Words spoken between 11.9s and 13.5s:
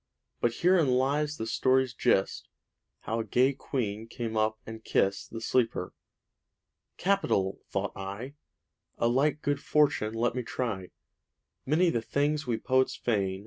the things we poets feign.